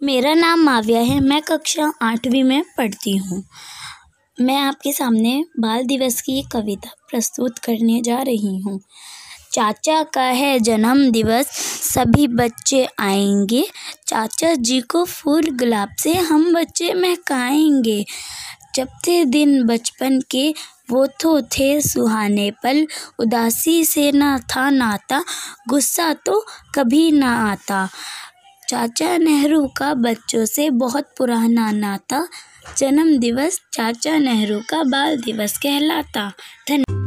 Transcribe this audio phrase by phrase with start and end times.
[0.00, 3.44] मेरा नाम माविया है। मैं कक्षा आठवीं में पढ़ती हूँ।
[4.40, 8.80] मैं आपके सामने बाल दिवस की कविता प्रस्तुत करने जा रही हूँ।
[9.52, 11.46] चाचा का है जन्म दिवस,
[11.94, 13.64] सभी बच्चे आएँगे।
[14.06, 18.04] चाचा जी को फूल गुलाब से हम बच्चे महकाएँगे।
[18.74, 20.54] जब थे दिन बचपन के,
[20.90, 22.86] वो तो थे सुहाने पल।
[23.18, 25.24] उदासी से ना था नाता,
[25.68, 27.88] गुस्सा तो कभी ना आता।
[28.68, 32.28] चाचा नेहरू का बच्चों से बहुत पुराना नाता
[32.78, 36.32] जन्म दिवस चाचा नेहरू का बाल दिवस कहलाता।
[36.68, 36.97] धन्य